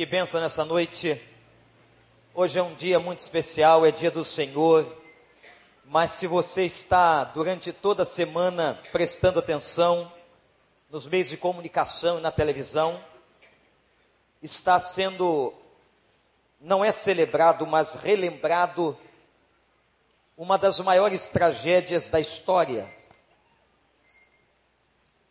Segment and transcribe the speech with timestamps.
[0.00, 1.20] Que benção nessa noite.
[2.32, 4.90] Hoje é um dia muito especial, é dia do Senhor.
[5.84, 10.10] Mas se você está durante toda a semana prestando atenção
[10.88, 12.98] nos meios de comunicação e na televisão,
[14.40, 15.52] está sendo,
[16.58, 18.96] não é celebrado, mas relembrado,
[20.34, 22.90] uma das maiores tragédias da história.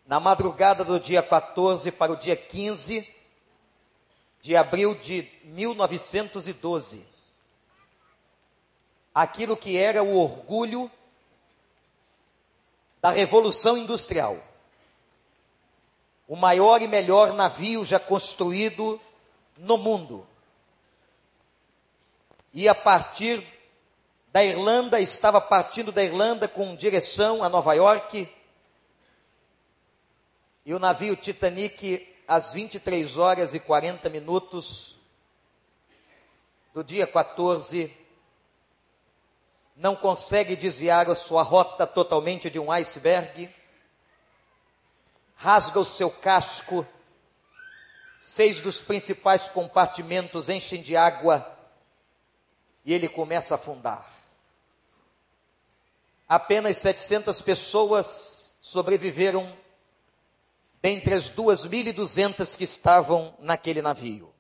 [0.06, 3.18] Na madrugada do dia 14 para o dia 15
[4.42, 7.06] de abril de 1912,
[9.14, 10.90] aquilo que era o orgulho
[13.02, 14.42] da Revolução Industrial.
[16.28, 19.02] O maior e melhor navio já construído
[19.58, 20.26] no mundo.
[22.54, 23.46] E a partir
[24.32, 28.30] da Irlanda, estava partindo da Irlanda com direção a Nova York.
[30.66, 34.96] E o navio Titanic às 23 horas e 40 minutos
[36.72, 37.92] do dia 14,
[39.76, 43.50] não consegue desviar a sua rota totalmente de um iceberg,
[45.36, 46.86] rasga o seu casco,
[48.16, 51.58] seis dos principais compartimentos enchem de água
[52.86, 54.08] e ele começa a afundar.
[56.28, 59.52] Apenas 700 pessoas sobreviveram
[60.82, 64.34] dentre as 2.200 que estavam naquele navio.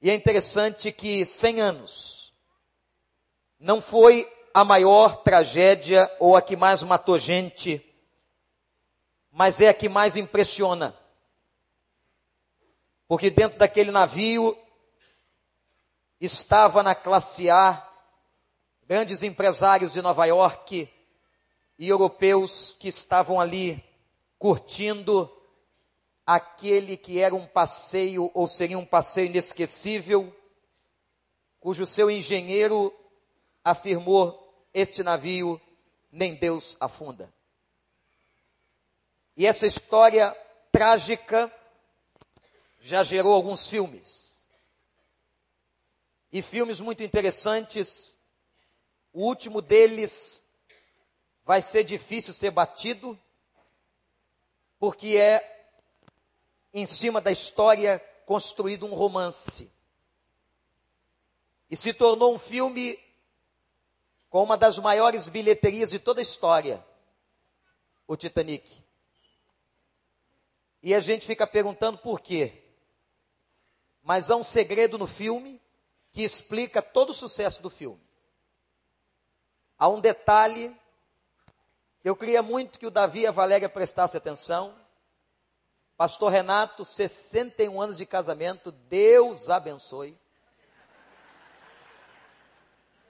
[0.00, 2.34] E é interessante que 100 anos
[3.58, 7.84] não foi a maior tragédia ou a que mais matou gente,
[9.30, 10.96] mas é a que mais impressiona.
[13.06, 14.58] Porque dentro daquele navio
[16.20, 17.88] estava na classe A
[18.86, 20.92] grandes empresários de Nova York
[21.78, 23.82] e europeus que estavam ali
[24.42, 25.32] curtindo
[26.26, 30.36] aquele que era um passeio ou seria um passeio inesquecível,
[31.60, 32.92] cujo seu engenheiro
[33.62, 35.60] afirmou: Este navio
[36.10, 37.32] nem Deus afunda.
[39.36, 40.36] E essa história
[40.72, 41.48] trágica
[42.80, 44.48] já gerou alguns filmes.
[46.32, 48.18] E filmes muito interessantes.
[49.12, 50.44] O último deles
[51.44, 53.16] vai ser difícil ser batido,
[54.82, 55.70] porque é
[56.74, 59.70] em cima da história construído um romance.
[61.70, 62.98] E se tornou um filme
[64.28, 66.84] com uma das maiores bilheterias de toda a história,
[68.08, 68.84] o Titanic.
[70.82, 72.64] E a gente fica perguntando por quê.
[74.02, 75.62] Mas há um segredo no filme
[76.10, 78.02] que explica todo o sucesso do filme.
[79.78, 80.76] Há um detalhe
[82.04, 84.74] eu queria muito que o Davi e a Valéria prestassem atenção.
[85.96, 90.18] Pastor Renato, 61 anos de casamento, Deus abençoe.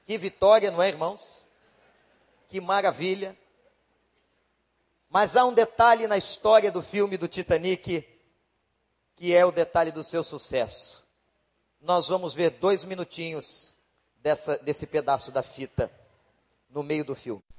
[0.04, 1.48] Que vitória, não é, irmãos?
[2.48, 3.38] Que maravilha.
[5.08, 8.06] Mas há um detalhe na história do filme do Titanic,
[9.16, 11.02] que é o detalhe do seu sucesso.
[11.80, 13.74] Nós vamos ver dois minutinhos
[14.16, 15.90] dessa, desse pedaço da fita
[16.68, 17.51] no meio do filme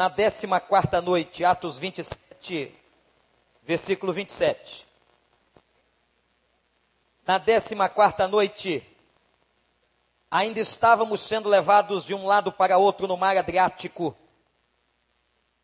[0.00, 2.74] na décima quarta noite, Atos 27,
[3.62, 4.86] versículo 27.
[7.26, 8.82] Na décima quarta noite,
[10.30, 14.16] ainda estávamos sendo levados de um lado para outro no mar Adriático,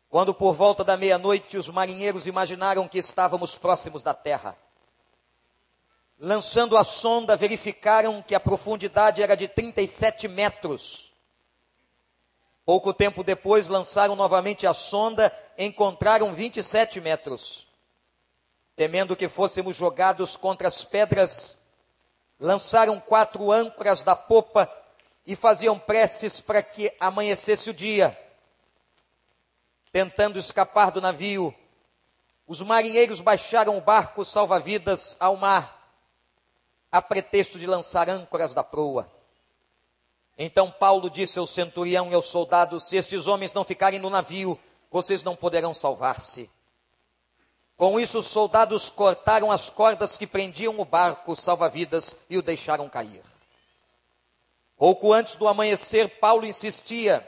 [0.07, 4.55] quando por volta da meia-noite os marinheiros imaginaram que estávamos próximos da terra.
[6.19, 11.06] Lançando a sonda, verificaram que a profundidade era de 37 metros
[12.67, 17.65] Pouco tempo depois, lançaram novamente a sonda, encontraram 27 metros.
[18.75, 21.57] Temendo que fôssemos jogados contra as pedras,
[22.37, 24.69] lançaram quatro âncoras da popa
[25.25, 28.19] e faziam preces para que amanhecesse o dia.
[29.89, 31.55] Tentando escapar do navio,
[32.45, 35.89] os marinheiros baixaram o barco salva-vidas ao mar,
[36.91, 39.09] a pretexto de lançar âncoras da proa.
[40.37, 44.59] Então Paulo disse ao centurião e aos soldados: Se estes homens não ficarem no navio,
[44.91, 46.49] vocês não poderão salvar-se.
[47.75, 52.89] Com isso, os soldados cortaram as cordas que prendiam o barco salva-vidas e o deixaram
[52.89, 53.21] cair.
[54.75, 57.27] Pouco antes do amanhecer, Paulo insistia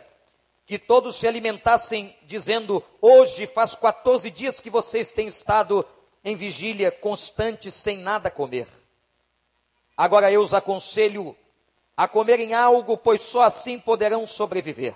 [0.65, 5.83] que todos se alimentassem, dizendo: Hoje faz 14 dias que vocês têm estado
[6.23, 8.67] em vigília constante, sem nada comer.
[9.97, 11.35] Agora eu os aconselho
[11.99, 14.95] a comerem algo, pois só assim poderão sobreviver.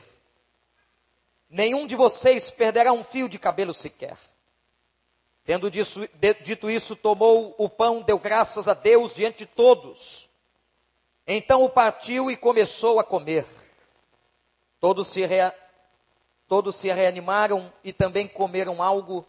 [1.50, 4.18] Nenhum de vocês perderá um fio de cabelo sequer.
[5.44, 10.30] Tendo dito isso, tomou o pão, deu graças a Deus diante de todos.
[11.28, 13.46] Então o partiu e começou a comer.
[14.80, 15.54] Todos se, rea...
[16.48, 19.26] Todos se reanimaram e também comeram algo.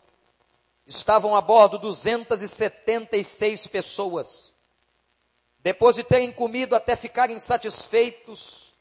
[0.87, 4.54] Estavam a bordo 276 pessoas.
[5.65, 8.73] Depois de terem comido até ficarem satisfeitos,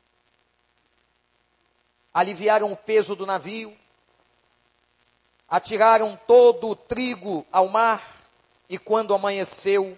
[2.14, 3.76] aliviaram o peso do navio
[5.54, 8.02] atiraram todo o trigo ao mar,
[8.68, 9.96] e quando amanheceu,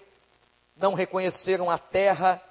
[0.75, 2.41] não reconheceram a terra,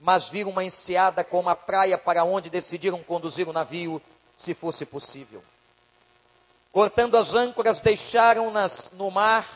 [0.00, 4.00] mas viram uma enseada com uma praia para onde decidiram conduzir o navio,
[4.34, 5.44] se fosse possível.
[6.72, 9.46] Cortando as âncoras, deixaram-nas no mar,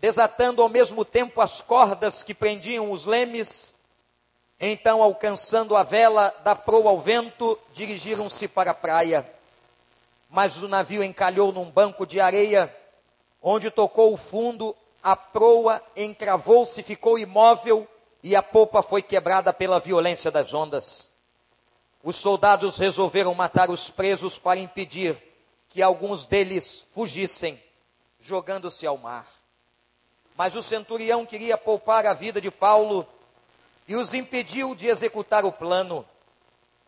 [0.00, 3.74] desatando ao mesmo tempo as cordas que prendiam os lemes.
[4.60, 9.26] Então, alcançando a vela da proa ao vento, dirigiram-se para a praia
[10.28, 12.74] mas o navio encalhou num banco de areia,
[13.42, 17.88] onde tocou o fundo, a proa encravou-se, ficou imóvel
[18.22, 21.10] e a popa foi quebrada pela violência das ondas.
[22.02, 25.16] Os soldados resolveram matar os presos para impedir
[25.68, 27.62] que alguns deles fugissem,
[28.20, 29.37] jogando-se ao mar.
[30.38, 33.04] Mas o centurião queria poupar a vida de Paulo
[33.88, 36.06] e os impediu de executar o plano.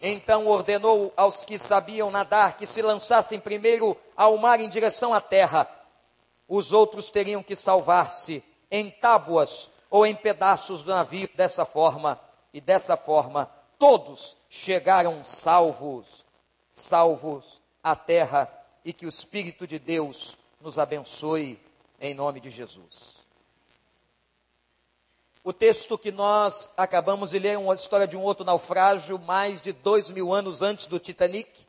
[0.01, 5.21] Então ordenou aos que sabiam nadar que se lançassem primeiro ao mar em direção à
[5.21, 5.69] terra.
[6.47, 12.21] Os outros teriam que salvar-se em tábuas ou em pedaços do navio dessa forma.
[12.55, 13.51] E dessa forma,
[13.81, 16.25] todos chegaram salvos,
[16.71, 18.49] salvos à terra.
[18.85, 21.61] E que o Espírito de Deus nos abençoe
[22.01, 23.20] em nome de Jesus.
[25.43, 29.63] O texto que nós acabamos de ler é uma história de um outro naufrágio, mais
[29.63, 31.67] de dois mil anos antes do Titanic.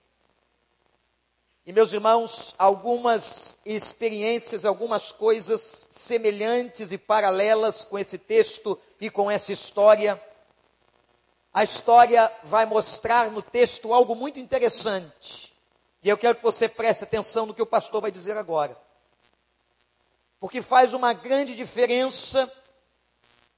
[1.65, 9.31] E, meus irmãos, algumas experiências, algumas coisas semelhantes e paralelas com esse texto e com
[9.31, 10.21] essa história.
[11.53, 15.53] A história vai mostrar no texto algo muito interessante.
[16.03, 18.77] E eu quero que você preste atenção no que o pastor vai dizer agora.
[20.41, 22.51] Porque faz uma grande diferença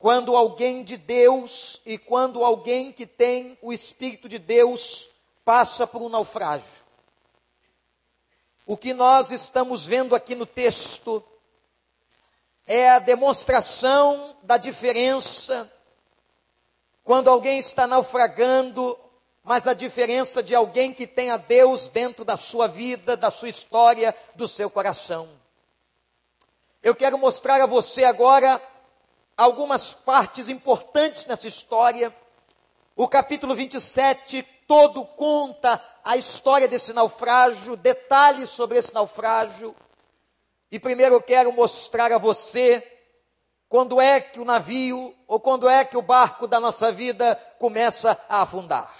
[0.03, 5.09] quando alguém de Deus e quando alguém que tem o Espírito de Deus
[5.45, 6.83] passa por um naufrágio.
[8.65, 11.23] O que nós estamos vendo aqui no texto
[12.67, 15.71] é a demonstração da diferença
[17.01, 18.99] quando alguém está naufragando,
[19.41, 23.47] mas a diferença de alguém que tem a Deus dentro da sua vida, da sua
[23.47, 25.29] história, do seu coração.
[26.81, 28.61] Eu quero mostrar a você agora
[29.37, 32.13] algumas partes importantes nessa história.
[32.95, 39.75] O capítulo 27 todo conta a história desse naufrágio, detalhes sobre esse naufrágio.
[40.71, 42.85] E primeiro eu quero mostrar a você
[43.69, 48.19] quando é que o navio ou quando é que o barco da nossa vida começa
[48.29, 48.95] a afundar.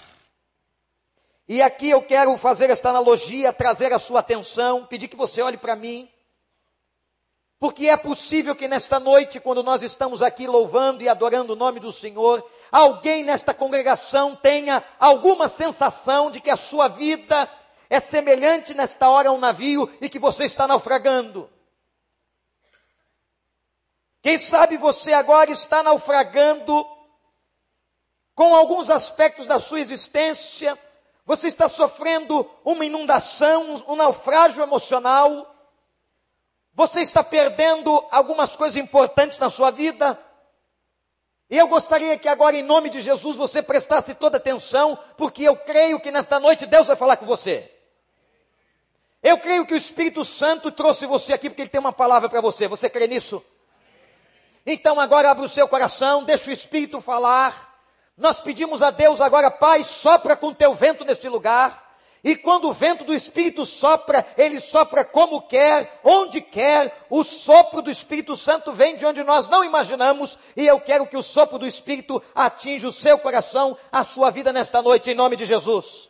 [1.46, 5.58] E aqui eu quero fazer esta analogia, trazer a sua atenção, pedir que você olhe
[5.58, 6.08] para mim.
[7.64, 11.80] Porque é possível que nesta noite, quando nós estamos aqui louvando e adorando o nome
[11.80, 17.50] do Senhor, alguém nesta congregação tenha alguma sensação de que a sua vida
[17.88, 21.48] é semelhante nesta hora a um navio e que você está naufragando.
[24.20, 26.86] Quem sabe você agora está naufragando
[28.34, 30.78] com alguns aspectos da sua existência,
[31.24, 35.53] você está sofrendo uma inundação, um naufrágio emocional,
[36.74, 40.18] você está perdendo algumas coisas importantes na sua vida.
[41.48, 45.56] E eu gostaria que agora, em nome de Jesus, você prestasse toda atenção, porque eu
[45.56, 47.70] creio que nesta noite Deus vai falar com você.
[49.22, 52.40] Eu creio que o Espírito Santo trouxe você aqui porque ele tem uma palavra para
[52.40, 52.66] você.
[52.66, 53.42] Você crê nisso?
[54.66, 57.72] Então agora abre o seu coração, deixa o Espírito falar.
[58.16, 61.83] Nós pedimos a Deus agora, Pai, sopra com teu vento neste lugar.
[62.24, 67.04] E quando o vento do Espírito sopra, ele sopra como quer, onde quer.
[67.10, 70.38] O sopro do Espírito Santo vem de onde nós não imaginamos.
[70.56, 74.54] E eu quero que o sopro do Espírito atinja o seu coração, a sua vida
[74.54, 76.08] nesta noite, em nome de Jesus.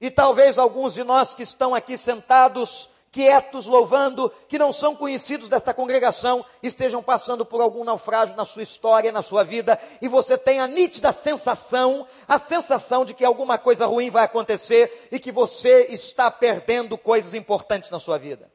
[0.00, 5.48] E talvez alguns de nós que estão aqui sentados quietos, louvando, que não são conhecidos
[5.48, 10.36] desta congregação, estejam passando por algum naufrágio na sua história, na sua vida, e você
[10.36, 15.32] tem a nítida sensação, a sensação de que alguma coisa ruim vai acontecer e que
[15.32, 18.50] você está perdendo coisas importantes na sua vida.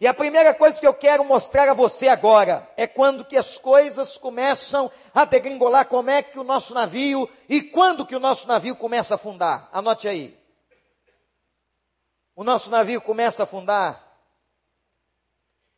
[0.00, 3.58] E a primeira coisa que eu quero mostrar a você agora é quando que as
[3.58, 8.46] coisas começam a degringolar, como é que o nosso navio e quando que o nosso
[8.46, 9.68] navio começa a afundar.
[9.72, 10.37] Anote aí
[12.38, 14.00] o nosso navio começa a afundar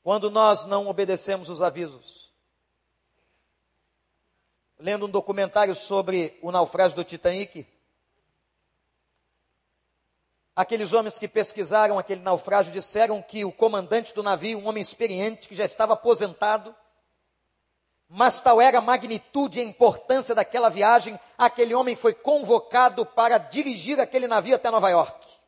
[0.02, 2.35] quando nós não obedecemos os avisos.
[4.79, 7.67] Lendo um documentário sobre o naufrágio do Titanic,
[10.55, 15.49] aqueles homens que pesquisaram aquele naufrágio disseram que o comandante do navio, um homem experiente
[15.49, 16.76] que já estava aposentado,
[18.07, 23.38] mas tal era a magnitude e a importância daquela viagem, aquele homem foi convocado para
[23.38, 25.39] dirigir aquele navio até Nova York.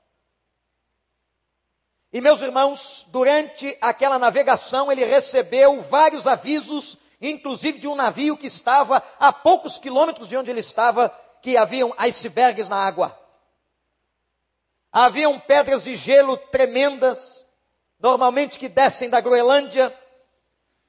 [2.13, 8.47] E meus irmãos, durante aquela navegação, ele recebeu vários avisos, inclusive de um navio que
[8.47, 11.09] estava a poucos quilômetros de onde ele estava,
[11.41, 13.19] que haviam icebergs na água.
[14.93, 17.47] Haviam pedras de gelo tremendas,
[17.99, 19.97] normalmente que descem da Groenlândia,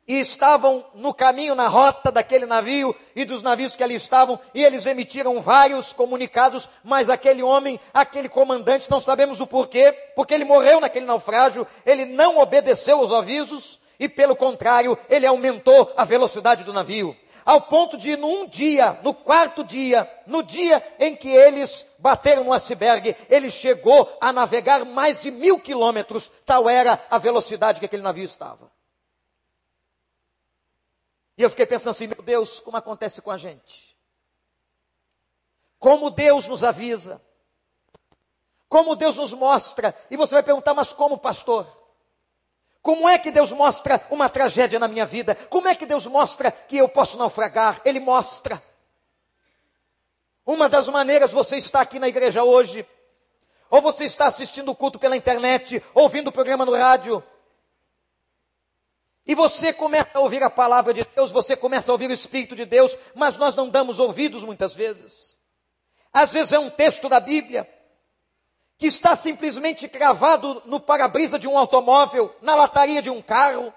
[0.08, 4.64] e estavam no caminho, na rota daquele navio e dos navios que ali estavam, e
[4.64, 10.46] eles emitiram vários comunicados, mas aquele homem, aquele comandante, não sabemos o porquê, porque ele
[10.46, 16.64] morreu naquele naufrágio, ele não obedeceu aos avisos, e pelo contrário, ele aumentou a velocidade
[16.64, 17.16] do navio.
[17.46, 22.54] Ao ponto de, num dia, no quarto dia, no dia em que eles bateram no
[22.54, 28.02] iceberg, ele chegou a navegar mais de mil quilômetros, tal era a velocidade que aquele
[28.02, 28.73] navio estava.
[31.38, 33.98] E eu fiquei pensando assim, meu Deus, como acontece com a gente?
[35.80, 37.22] Como Deus nos avisa?
[38.70, 39.96] Como Deus nos mostra?
[40.10, 41.68] E você vai perguntar, mas como, pastor?
[42.82, 45.36] Como é que Deus mostra uma tragédia na minha vida?
[45.50, 47.82] Como é que Deus mostra que eu posso naufragar?
[47.86, 48.62] Ele mostra.
[50.46, 52.86] Uma das maneiras você está aqui na igreja hoje,
[53.70, 57.24] ou você está assistindo o culto pela internet, ouvindo o programa no rádio,
[59.26, 62.56] e você começa a ouvir a palavra de Deus, você começa a ouvir o Espírito
[62.56, 65.38] de Deus, mas nós não damos ouvidos muitas vezes.
[66.12, 67.68] Às vezes é um texto da Bíblia
[68.78, 73.74] que está simplesmente cravado no para-brisa de um automóvel, na lataria de um carro.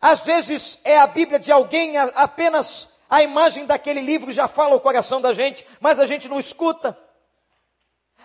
[0.00, 4.80] Às vezes é a Bíblia de alguém, apenas a imagem daquele livro já fala o
[4.80, 6.98] coração da gente, mas a gente não escuta.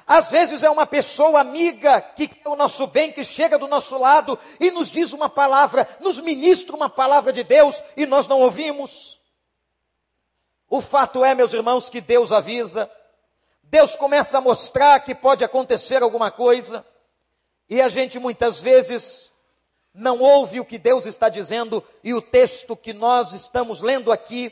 [0.09, 3.95] Às vezes é uma pessoa amiga que quer o nosso bem, que chega do nosso
[3.95, 8.39] lado e nos diz uma palavra, nos ministra uma palavra de Deus e nós não
[8.39, 9.19] ouvimos.
[10.67, 12.89] O fato é, meus irmãos, que Deus avisa,
[13.61, 16.83] Deus começa a mostrar que pode acontecer alguma coisa
[17.69, 19.29] e a gente muitas vezes
[19.93, 24.51] não ouve o que Deus está dizendo e o texto que nós estamos lendo aqui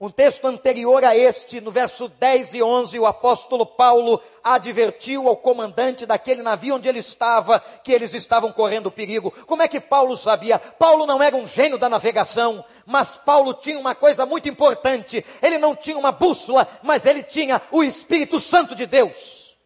[0.00, 5.36] um texto anterior a este, no verso 10 e 11, o apóstolo Paulo advertiu ao
[5.36, 9.32] comandante daquele navio onde ele estava que eles estavam correndo perigo.
[9.44, 10.56] Como é que Paulo sabia?
[10.56, 15.24] Paulo não era um gênio da navegação, mas Paulo tinha uma coisa muito importante.
[15.42, 19.58] Ele não tinha uma bússola, mas ele tinha o Espírito Santo de Deus.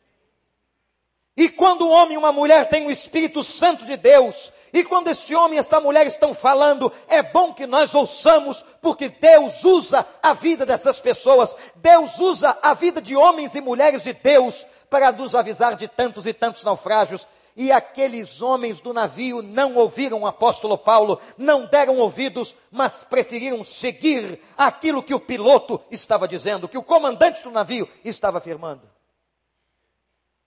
[1.37, 5.09] E quando um homem e uma mulher têm o Espírito Santo de Deus, e quando
[5.09, 10.07] este homem e esta mulher estão falando, é bom que nós ouçamos, porque Deus usa
[10.23, 15.12] a vida dessas pessoas, Deus usa a vida de homens e mulheres de Deus para
[15.12, 17.26] nos avisar de tantos e tantos naufrágios.
[17.55, 23.62] E aqueles homens do navio não ouviram o apóstolo Paulo, não deram ouvidos, mas preferiram
[23.62, 28.88] seguir aquilo que o piloto estava dizendo, que o comandante do navio estava afirmando.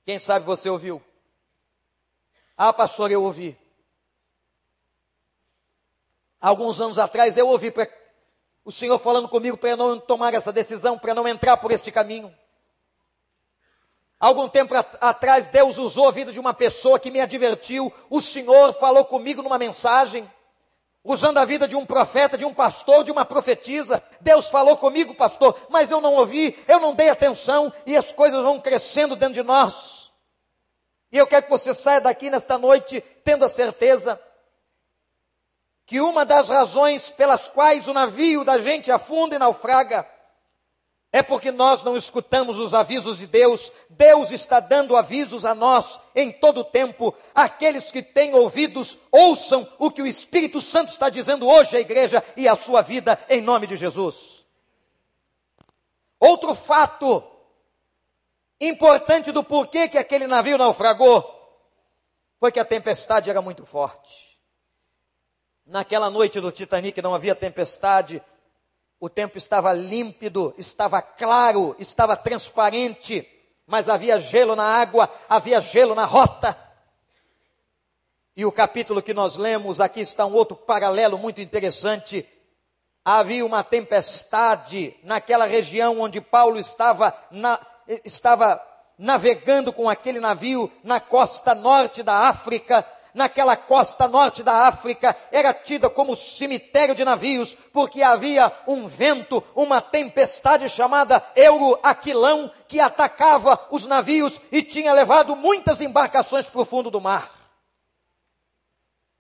[0.03, 0.99] Quem sabe você ouviu?
[2.57, 3.55] Ah, pastor, eu ouvi
[6.39, 7.73] alguns anos atrás, eu ouvi
[8.63, 12.33] o Senhor falando comigo para não tomar essa decisão, para não entrar por este caminho.
[14.19, 17.93] Algum tempo atrás, Deus usou a vida de uma pessoa que me advertiu.
[18.09, 20.29] O Senhor falou comigo numa mensagem,
[21.03, 24.01] usando a vida de um profeta, de um pastor, de uma profetisa.
[24.21, 28.41] Deus falou comigo, pastor, mas eu não ouvi, eu não dei atenção e as coisas
[28.41, 30.11] vão crescendo dentro de nós.
[31.11, 34.19] E eu quero que você saia daqui nesta noite tendo a certeza
[35.85, 40.07] que uma das razões pelas quais o navio da gente afunda e naufraga
[41.15, 43.71] é porque nós não escutamos os avisos de Deus.
[43.89, 47.15] Deus está dando avisos a nós em todo o tempo.
[47.33, 52.21] Aqueles que têm ouvidos, ouçam o que o Espírito Santo está dizendo hoje à igreja
[52.35, 54.43] e à sua vida, em nome de Jesus.
[56.19, 57.23] Outro fato
[58.59, 61.23] importante do porquê que aquele navio naufragou
[62.41, 64.34] foi que a tempestade era muito forte.
[65.65, 68.21] Naquela noite do Titanic não havia tempestade,
[68.99, 73.27] o tempo estava límpido, estava claro, estava transparente,
[73.65, 76.55] mas havia gelo na água, havia gelo na rota.
[78.37, 82.27] E o capítulo que nós lemos, aqui está um outro paralelo muito interessante.
[83.03, 87.59] Havia uma tempestade naquela região onde Paulo estava, na,
[88.03, 88.61] estava
[88.99, 95.53] navegando com aquele navio na costa norte da África naquela costa norte da África, era
[95.53, 103.67] tida como cemitério de navios, porque havia um vento, uma tempestade chamada Euroaquilão, que atacava
[103.71, 107.31] os navios e tinha levado muitas embarcações para o fundo do mar.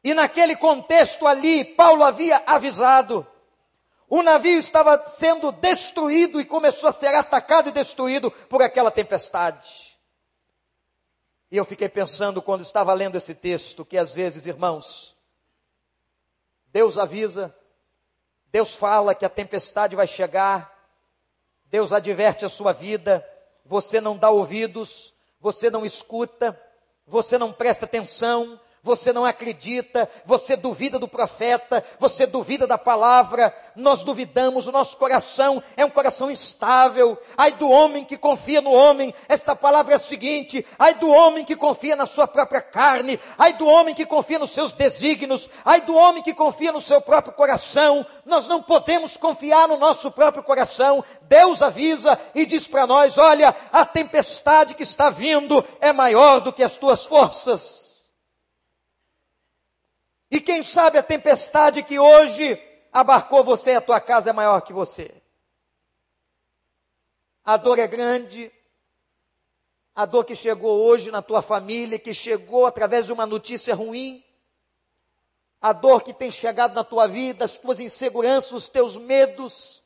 [0.03, 3.25] E naquele contexto ali, Paulo havia avisado,
[4.09, 9.94] o navio estava sendo destruído e começou a ser atacado e destruído por aquela tempestade.
[11.55, 15.15] E eu fiquei pensando quando estava lendo esse texto que às vezes, irmãos,
[16.67, 17.55] Deus avisa,
[18.47, 20.77] Deus fala que a tempestade vai chegar,
[21.67, 23.25] Deus adverte a sua vida,
[23.63, 26.61] você não dá ouvidos, você não escuta,
[27.07, 33.51] você não presta atenção, você não acredita, você duvida do profeta, você duvida da palavra,
[33.75, 37.17] nós duvidamos, o nosso coração é um coração instável.
[37.35, 41.43] Ai do homem que confia no homem, esta palavra é a seguinte: ai do homem
[41.43, 45.81] que confia na sua própria carne, ai do homem que confia nos seus desígnios, ai
[45.81, 48.05] do homem que confia no seu próprio coração.
[48.23, 51.03] Nós não podemos confiar no nosso próprio coração.
[51.23, 56.53] Deus avisa e diz para nós: olha, a tempestade que está vindo é maior do
[56.53, 57.94] que as tuas forças.
[60.35, 62.61] E quem sabe a tempestade que hoje
[62.91, 65.09] abarcou você e a tua casa é maior que você.
[67.41, 68.51] A dor é grande,
[69.95, 74.25] a dor que chegou hoje na tua família, que chegou através de uma notícia ruim,
[75.61, 79.84] a dor que tem chegado na tua vida, as tuas inseguranças, os teus medos,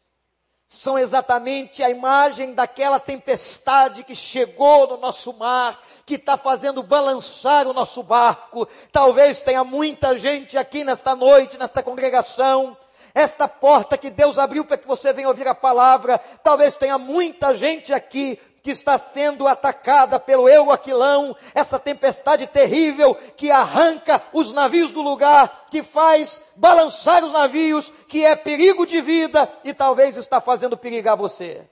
[0.71, 7.65] são exatamente a imagem daquela tempestade que chegou no nosso mar, que está fazendo balançar
[7.65, 8.67] o nosso barco.
[8.91, 12.77] Talvez tenha muita gente aqui nesta noite, nesta congregação,
[13.15, 16.19] esta porta que Deus abriu para que você venha ouvir a palavra.
[16.43, 23.51] Talvez tenha muita gente aqui que está sendo atacada pelo Euaquilão, essa tempestade terrível que
[23.51, 29.51] arranca os navios do lugar, que faz balançar os navios, que é perigo de vida
[29.63, 31.67] e talvez está fazendo perigar você.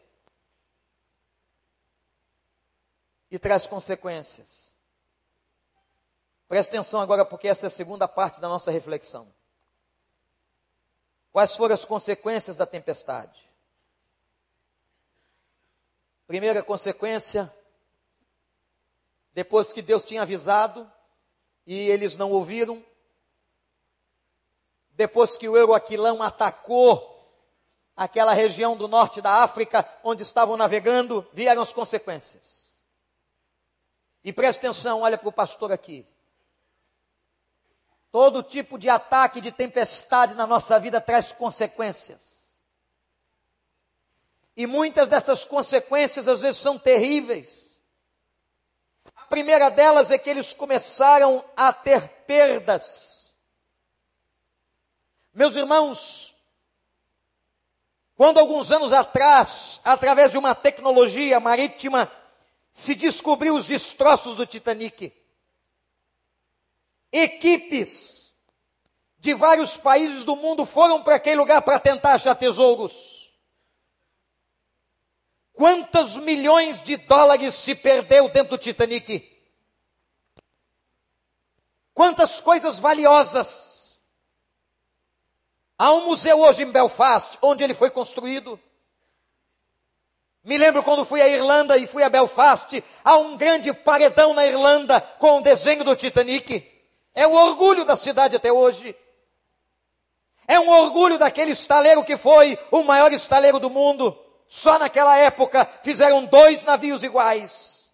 [3.30, 4.74] E traz consequências.
[6.48, 9.28] Preste atenção agora, porque essa é a segunda parte da nossa reflexão.
[11.32, 13.48] Quais foram as consequências da tempestade?
[16.28, 17.52] Primeira consequência,
[19.34, 20.92] depois que Deus tinha avisado
[21.66, 22.84] e eles não ouviram,
[24.92, 27.16] depois que o Euroaquilão atacou
[27.96, 32.76] aquela região do norte da África onde estavam navegando, vieram as consequências.
[34.24, 36.06] E preste atenção, olha para o pastor aqui.
[38.12, 42.37] Todo tipo de ataque, de tempestade na nossa vida traz consequências.
[44.58, 47.80] E muitas dessas consequências às vezes são terríveis.
[49.16, 53.36] A primeira delas é que eles começaram a ter perdas.
[55.32, 56.36] Meus irmãos,
[58.16, 62.12] quando alguns anos atrás, através de uma tecnologia marítima,
[62.72, 65.14] se descobriu os destroços do Titanic,
[67.12, 68.34] equipes
[69.20, 73.17] de vários países do mundo foram para aquele lugar para tentar achar tesouros.
[75.58, 79.28] Quantos milhões de dólares se perdeu dentro do Titanic?
[81.96, 84.00] Quantas coisas valiosas.
[85.76, 88.60] Há um museu hoje em Belfast, onde ele foi construído.
[90.44, 94.46] Me lembro quando fui à Irlanda e fui a Belfast, há um grande paredão na
[94.46, 96.72] Irlanda com o desenho do Titanic.
[97.16, 98.96] É o orgulho da cidade até hoje.
[100.48, 104.27] É um orgulho daquele estaleiro que foi o maior estaleiro do mundo.
[104.48, 107.94] Só naquela época fizeram dois navios iguais.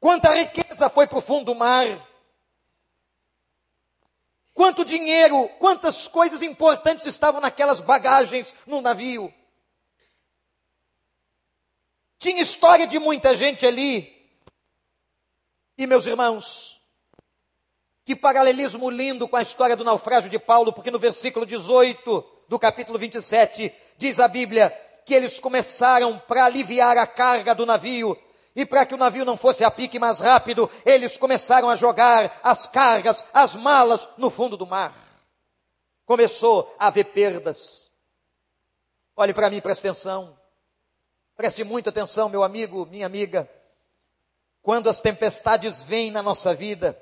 [0.00, 1.86] Quanta riqueza foi para o fundo do mar.
[4.54, 9.32] Quanto dinheiro, quantas coisas importantes estavam naquelas bagagens no navio.
[12.18, 14.16] Tinha história de muita gente ali.
[15.76, 16.82] E meus irmãos,
[18.04, 22.58] que paralelismo lindo com a história do naufrágio de Paulo, porque no versículo 18 do
[22.58, 24.70] capítulo 27 diz a Bíblia
[25.04, 28.18] que eles começaram para aliviar a carga do navio
[28.56, 32.40] e para que o navio não fosse a pique mais rápido, eles começaram a jogar
[32.42, 34.92] as cargas, as malas no fundo do mar.
[36.04, 37.88] Começou a haver perdas.
[39.14, 40.36] Olhe para mim, preste atenção.
[41.36, 43.48] Preste muita atenção, meu amigo, minha amiga.
[44.60, 47.00] Quando as tempestades vêm na nossa vida,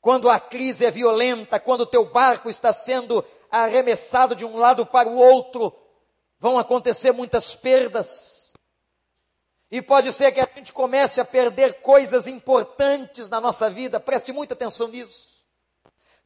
[0.00, 4.86] quando a crise é violenta, quando o teu barco está sendo arremessado de um lado
[4.86, 5.74] para o outro,
[6.38, 8.52] vão acontecer muitas perdas.
[9.70, 14.32] E pode ser que a gente comece a perder coisas importantes na nossa vida, preste
[14.32, 15.44] muita atenção nisso.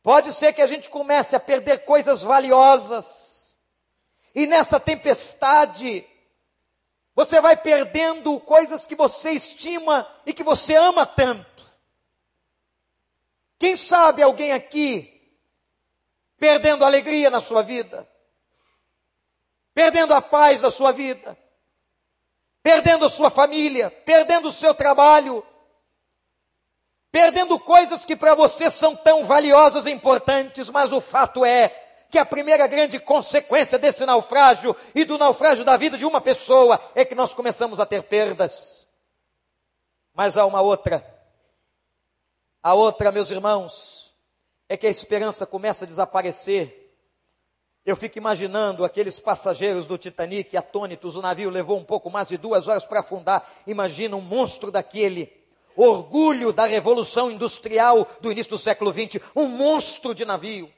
[0.02, 3.58] Pode ser que a gente comece a perder coisas valiosas.
[4.34, 6.06] E nessa tempestade,
[7.14, 11.64] você vai perdendo coisas que você estima e que você ama tanto.
[13.58, 15.13] Quem sabe alguém aqui
[16.38, 18.08] perdendo alegria na sua vida,
[19.74, 21.36] perdendo a paz da sua vida,
[22.62, 25.44] perdendo a sua família, perdendo o seu trabalho,
[27.10, 31.68] perdendo coisas que para você são tão valiosas e importantes, mas o fato é
[32.10, 36.80] que a primeira grande consequência desse naufrágio e do naufrágio da vida de uma pessoa
[36.94, 38.86] é que nós começamos a ter perdas.
[40.14, 41.04] Mas há uma outra.
[42.62, 44.03] A outra, meus irmãos,
[44.74, 46.80] é que a esperança começa a desaparecer.
[47.86, 52.36] Eu fico imaginando aqueles passageiros do Titanic atônitos, o navio levou um pouco mais de
[52.36, 53.46] duas horas para afundar.
[53.66, 55.30] Imagina um monstro daquele,
[55.76, 60.70] orgulho da revolução industrial do início do século XX, um monstro de navio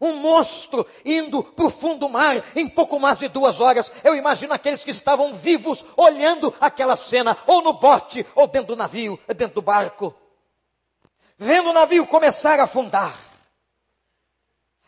[0.00, 3.92] um monstro indo para o fundo do mar em pouco mais de duas horas.
[4.02, 8.76] Eu imagino aqueles que estavam vivos olhando aquela cena, ou no bote, ou dentro do
[8.76, 10.14] navio, dentro do barco,
[11.36, 13.29] vendo o navio começar a afundar.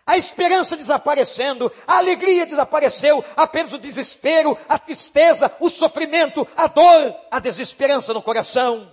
[0.05, 7.15] A esperança desaparecendo, a alegria desapareceu, apenas o desespero, a tristeza, o sofrimento, a dor,
[7.31, 8.93] a desesperança no coração.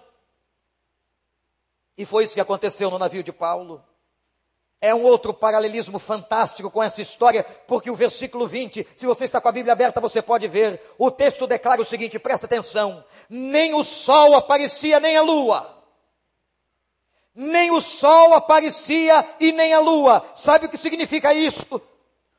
[1.98, 3.84] E foi isso que aconteceu no navio de Paulo.
[4.80, 9.42] É um outro paralelismo fantástico com essa história, porque o versículo 20, se você está
[9.42, 10.82] com a Bíblia aberta, você pode ver.
[10.98, 13.04] O texto declara o seguinte: presta atenção.
[13.28, 15.79] Nem o sol aparecia, nem a lua.
[17.34, 20.26] Nem o sol aparecia e nem a lua.
[20.36, 21.82] Sabe o que significa isso?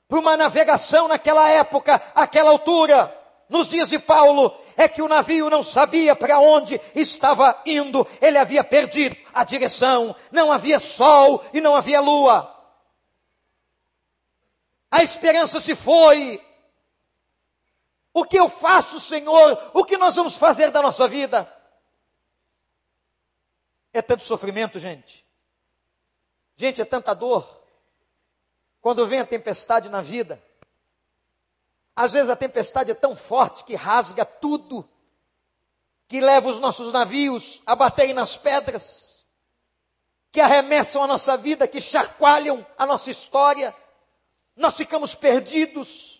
[0.08, 3.16] Para uma navegação naquela época, aquela altura,
[3.48, 8.38] nos dias de Paulo, é que o navio não sabia para onde estava indo, ele
[8.38, 12.56] havia perdido a direção, não havia sol e não havia lua.
[14.90, 16.42] A esperança se foi.
[18.12, 19.70] O que eu faço, Senhor?
[19.72, 21.48] O que nós vamos fazer da nossa vida?
[24.00, 25.26] É tanto sofrimento, gente.
[26.56, 27.46] Gente, é tanta dor.
[28.80, 30.42] Quando vem a tempestade na vida,
[31.94, 34.88] às vezes a tempestade é tão forte que rasga tudo,
[36.08, 39.26] que leva os nossos navios a baterem nas pedras,
[40.32, 43.76] que arremessam a nossa vida, que chacoalham a nossa história.
[44.56, 46.19] Nós ficamos perdidos,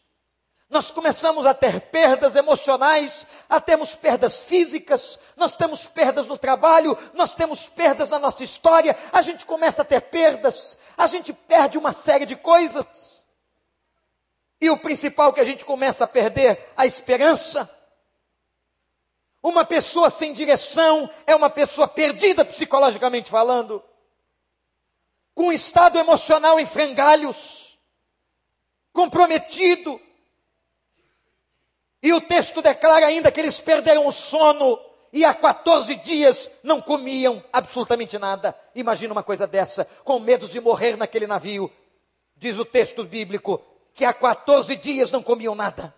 [0.71, 6.97] nós começamos a ter perdas emocionais, a termos perdas físicas, nós temos perdas no trabalho,
[7.13, 11.77] nós temos perdas na nossa história, a gente começa a ter perdas, a gente perde
[11.77, 13.27] uma série de coisas.
[14.61, 17.69] E o principal que a gente começa a perder a esperança.
[19.43, 23.83] Uma pessoa sem direção é uma pessoa perdida psicologicamente falando,
[25.35, 27.77] com um estado emocional em frangalhos,
[28.93, 30.01] comprometido.
[32.03, 34.79] E o texto declara ainda que eles perderam o sono
[35.13, 38.55] e há 14 dias não comiam absolutamente nada.
[38.75, 41.71] Imagina uma coisa dessa, com medo de morrer naquele navio.
[42.37, 43.61] Diz o texto bíblico:
[43.93, 45.95] que há 14 dias não comiam nada.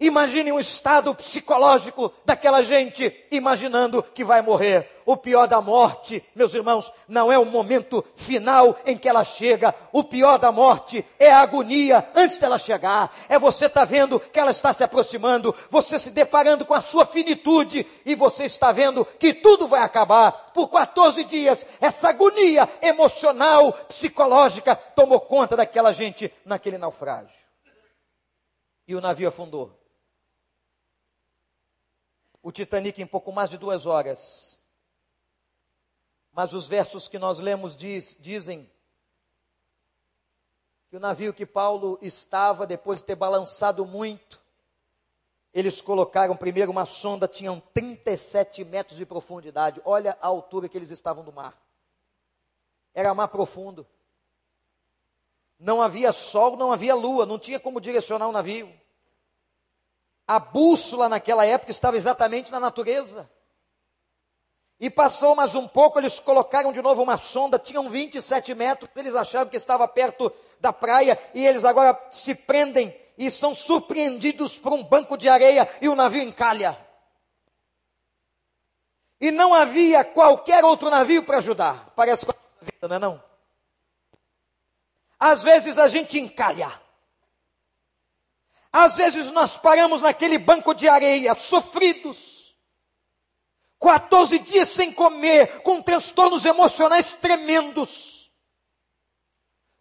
[0.00, 4.90] Imagine o estado psicológico daquela gente, imaginando que vai morrer.
[5.06, 9.72] O pior da morte, meus irmãos, não é o momento final em que ela chega.
[9.92, 13.14] O pior da morte é a agonia antes dela chegar.
[13.28, 16.80] É você estar tá vendo que ela está se aproximando, você se deparando com a
[16.80, 20.50] sua finitude e você está vendo que tudo vai acabar.
[20.52, 27.44] Por 14 dias, essa agonia emocional, psicológica tomou conta daquela gente naquele naufrágio.
[28.88, 29.83] E o navio afundou
[32.44, 34.62] o Titanic em pouco mais de duas horas.
[36.30, 38.70] Mas os versos que nós lemos diz, dizem
[40.90, 44.42] que o navio que Paulo estava, depois de ter balançado muito,
[45.54, 49.80] eles colocaram primeiro uma sonda, tinham 37 metros de profundidade.
[49.82, 51.58] Olha a altura que eles estavam do mar.
[52.92, 53.86] Era mar profundo.
[55.58, 58.70] Não havia sol, não havia lua, não tinha como direcionar o navio.
[60.26, 63.30] A bússola naquela época estava exatamente na natureza.
[64.80, 69.14] E passou mais um pouco, eles colocaram de novo uma sonda, tinham 27 metros, eles
[69.14, 74.72] achavam que estava perto da praia, e eles agora se prendem e são surpreendidos por
[74.72, 76.76] um banco de areia e o navio encalha.
[79.20, 81.92] E não havia qualquer outro navio para ajudar.
[81.94, 83.22] Parece com a vida, não é não?
[85.18, 86.83] Às vezes a gente encalha.
[88.76, 92.56] Às vezes nós paramos naquele banco de areia, sofridos,
[93.80, 98.32] 14 dias sem comer, com transtornos emocionais tremendos,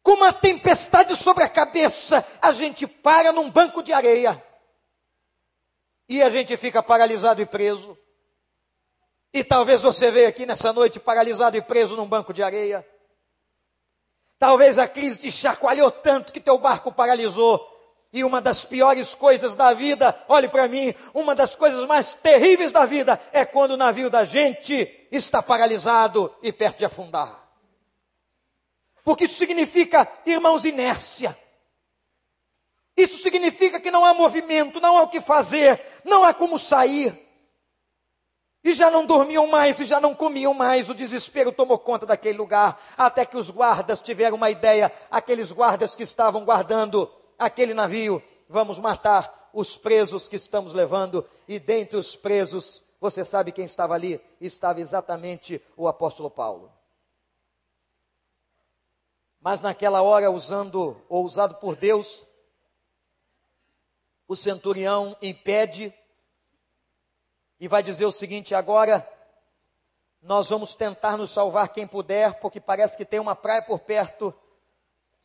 [0.03, 4.39] com uma tempestade sobre a cabeça, a gente para num banco de areia
[6.07, 7.97] e a gente fica paralisado e preso.
[9.33, 12.87] E talvez você veja aqui nessa noite paralisado e preso num banco de areia.
[14.37, 17.72] Talvez a crise te chacoalhou tanto que teu barco paralisou.
[18.13, 22.71] E uma das piores coisas da vida, olhe para mim, uma das coisas mais terríveis
[22.71, 27.43] da vida é quando o navio da gente está paralisado e perto de afundar.
[29.03, 31.35] Porque isso significa, irmãos, inércia.
[32.95, 37.19] Isso significa que não há movimento, não há o que fazer, não há como sair.
[38.63, 40.87] E já não dormiam mais, e já não comiam mais.
[40.87, 45.95] O desespero tomou conta daquele lugar, até que os guardas tiveram uma ideia, aqueles guardas
[45.95, 48.21] que estavam guardando aquele navio.
[48.47, 53.93] Vamos matar os presos que estamos levando, e dentre os presos, você sabe quem estava
[53.93, 54.19] ali?
[54.41, 56.71] Estava exatamente o apóstolo Paulo.
[59.39, 62.25] Mas naquela hora, usando ou usado por Deus,
[64.27, 65.93] o centurião impede
[67.59, 69.07] e vai dizer o seguinte: agora
[70.21, 74.33] nós vamos tentar nos salvar quem puder, porque parece que tem uma praia por perto.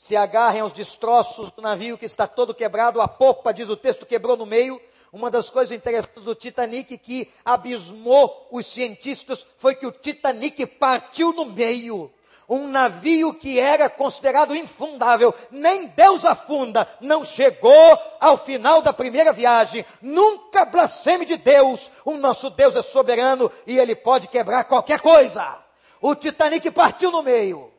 [0.01, 4.07] Se agarrem aos destroços do navio que está todo quebrado, a popa, diz o texto,
[4.07, 4.81] quebrou no meio.
[5.13, 11.33] Uma das coisas interessantes do Titanic que abismou os cientistas foi que o Titanic partiu
[11.33, 12.13] no meio
[12.49, 19.33] um navio que era considerado infundável, nem Deus afunda, não chegou ao final da primeira
[19.33, 25.01] viagem, nunca blasfeme de Deus, o nosso Deus é soberano e ele pode quebrar qualquer
[25.01, 25.59] coisa.
[26.01, 27.77] O Titanic partiu no meio.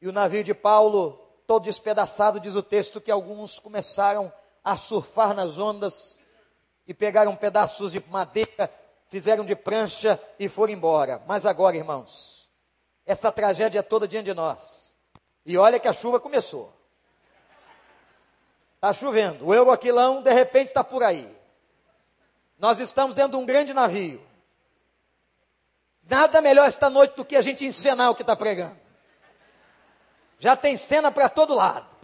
[0.00, 4.32] E o navio de Paulo, todo despedaçado, diz o texto que alguns começaram
[4.64, 6.18] a surfar nas ondas
[6.86, 8.70] e pegaram pedaços de madeira
[9.10, 11.20] fizeram de prancha e foram embora.
[11.26, 12.48] Mas agora, irmãos,
[13.04, 14.94] essa tragédia é toda diante de nós.
[15.44, 16.72] E olha que a chuva começou.
[18.76, 19.46] Está chovendo.
[19.46, 21.36] O Euroquilão, de repente, está por aí.
[22.56, 24.24] Nós estamos dentro de um grande navio.
[26.08, 28.78] Nada melhor esta noite do que a gente encenar o que está pregando.
[30.40, 31.94] Já tem cena para todo lado.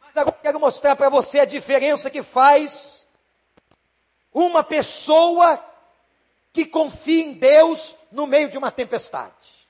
[0.00, 3.06] Mas agora eu quero mostrar para você a diferença que faz
[4.32, 5.62] uma pessoa
[6.50, 9.68] que confia em Deus no meio de uma tempestade.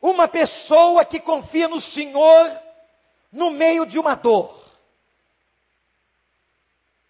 [0.00, 2.50] Uma pessoa que confia no Senhor
[3.30, 4.64] no meio de uma dor.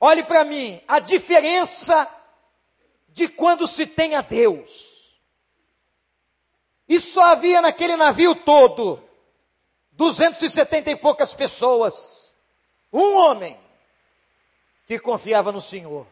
[0.00, 2.08] Olhe para mim, a diferença
[3.08, 4.93] de quando se tem a Deus.
[6.88, 9.02] E só havia naquele navio todo
[9.92, 12.34] 270 e poucas pessoas.
[12.92, 13.58] Um homem
[14.86, 16.06] que confiava no Senhor.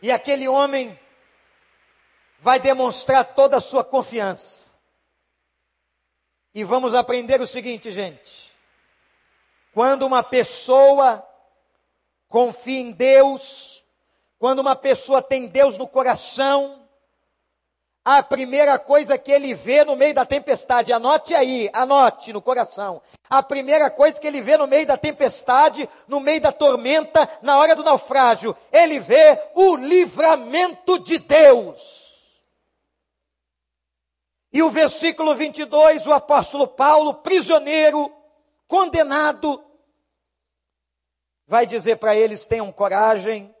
[0.00, 0.98] E aquele homem
[2.38, 4.72] vai demonstrar toda a sua confiança.
[6.54, 8.52] E vamos aprender o seguinte, gente.
[9.72, 11.26] Quando uma pessoa
[12.28, 13.82] confia em Deus,
[14.38, 16.81] quando uma pessoa tem Deus no coração,
[18.04, 23.00] a primeira coisa que ele vê no meio da tempestade, anote aí, anote no coração.
[23.30, 27.56] A primeira coisa que ele vê no meio da tempestade, no meio da tormenta, na
[27.58, 32.42] hora do naufrágio, ele vê o livramento de Deus.
[34.52, 38.12] E o versículo 22, o apóstolo Paulo, prisioneiro,
[38.66, 39.64] condenado,
[41.46, 43.54] vai dizer para eles: tenham coragem,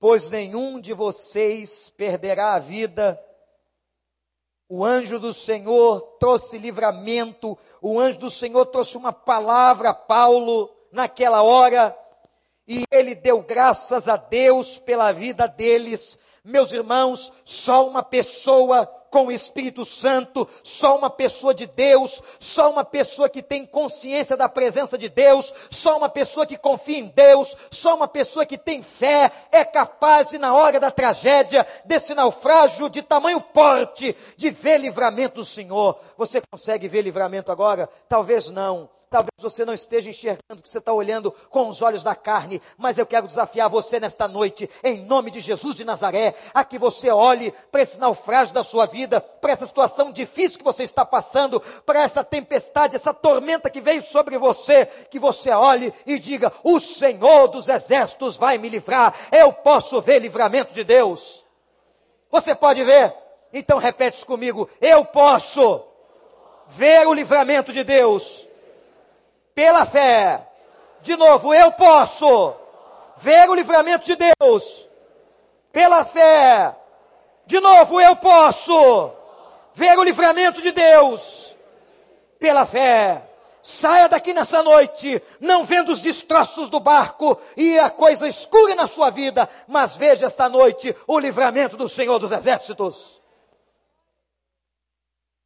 [0.00, 3.18] pois nenhum de vocês perderá a vida
[4.68, 10.70] o anjo do Senhor trouxe livramento, o anjo do Senhor trouxe uma palavra a Paulo
[10.92, 11.96] naquela hora,
[12.66, 16.18] e ele deu graças a Deus pela vida deles.
[16.44, 22.70] Meus irmãos, só uma pessoa com o Espírito Santo, só uma pessoa de Deus, só
[22.70, 27.06] uma pessoa que tem consciência da presença de Deus, só uma pessoa que confia em
[27.06, 32.14] Deus, só uma pessoa que tem fé é capaz de, na hora da tragédia, desse
[32.14, 35.98] naufrágio de tamanho porte, de ver livramento do Senhor.
[36.16, 37.88] Você consegue ver livramento agora?
[38.08, 38.97] Talvez não.
[39.10, 42.98] Talvez você não esteja enxergando, que você está olhando com os olhos da carne, mas
[42.98, 47.10] eu quero desafiar você nesta noite, em nome de Jesus de Nazaré, a que você
[47.10, 51.58] olhe para esse naufrágio da sua vida, para essa situação difícil que você está passando,
[51.86, 56.78] para essa tempestade, essa tormenta que veio sobre você, que você olhe e diga: O
[56.78, 61.42] Senhor dos exércitos vai me livrar, eu posso ver livramento de Deus.
[62.30, 63.14] Você pode ver?
[63.54, 65.82] Então repete isso comigo: Eu posso
[66.66, 68.47] ver o livramento de Deus
[69.58, 70.46] Pela fé.
[71.00, 72.54] De novo, eu posso
[73.16, 74.88] ver o livramento de Deus.
[75.72, 76.76] Pela fé.
[77.44, 79.10] De novo, eu posso
[79.74, 81.56] ver o livramento de Deus.
[82.38, 83.28] Pela fé.
[83.60, 88.86] Saia daqui nessa noite, não vendo os destroços do barco e a coisa escura na
[88.86, 93.20] sua vida, mas veja esta noite o livramento do Senhor dos Exércitos.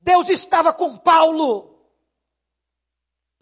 [0.03, 1.72] Deus estava com Paulo,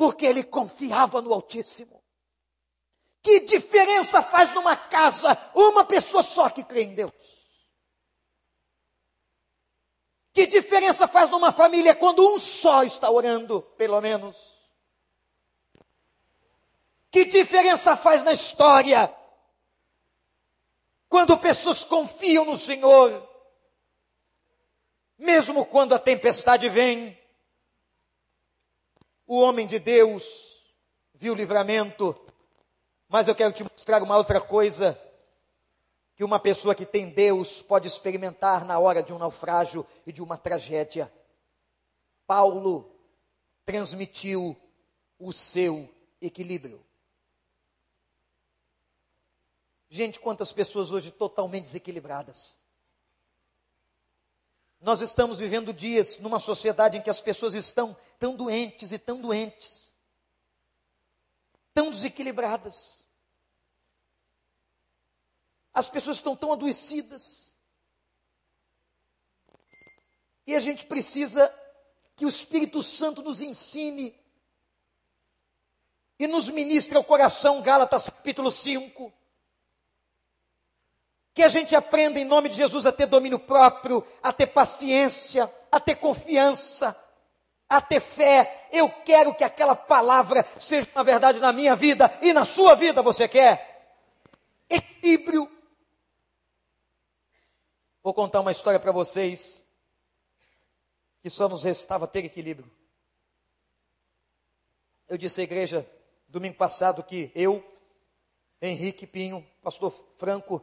[0.01, 2.03] porque ele confiava no Altíssimo.
[3.23, 7.13] Que diferença faz numa casa uma pessoa só que crê em Deus?
[10.33, 14.59] Que diferença faz numa família quando um só está orando, pelo menos?
[17.11, 19.15] Que diferença faz na história
[21.11, 23.29] quando pessoas confiam no Senhor,
[25.19, 27.20] mesmo quando a tempestade vem?
[29.33, 30.75] O homem de Deus
[31.15, 32.21] viu livramento,
[33.09, 35.01] mas eu quero te mostrar uma outra coisa
[36.17, 40.21] que uma pessoa que tem Deus pode experimentar na hora de um naufrágio e de
[40.21, 41.13] uma tragédia.
[42.27, 42.93] Paulo
[43.65, 44.57] transmitiu
[45.17, 45.89] o seu
[46.21, 46.85] equilíbrio.
[49.89, 52.60] Gente, quantas pessoas hoje totalmente desequilibradas.
[54.81, 59.21] Nós estamos vivendo dias numa sociedade em que as pessoas estão tão doentes e tão
[59.21, 59.93] doentes,
[61.75, 63.05] tão desequilibradas.
[65.73, 67.55] As pessoas estão tão adoecidas.
[70.47, 71.55] E a gente precisa
[72.17, 74.19] que o Espírito Santo nos ensine
[76.19, 79.20] e nos ministre ao coração, Gálatas capítulo 5
[81.41, 85.51] que a gente aprenda em nome de Jesus a ter domínio próprio, a ter paciência,
[85.73, 86.95] a ter confiança,
[87.67, 88.69] a ter fé.
[88.71, 93.01] Eu quero que aquela palavra seja uma verdade na minha vida e na sua vida,
[93.01, 93.97] você quer?
[94.69, 95.51] Equilíbrio.
[98.03, 99.67] Vou contar uma história para vocês
[101.23, 102.71] que só nos restava ter equilíbrio.
[105.09, 105.91] Eu disse à igreja
[106.29, 107.65] domingo passado que eu,
[108.61, 110.63] Henrique Pinho, pastor Franco,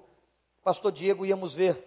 [0.68, 1.82] pastor Diego íamos ver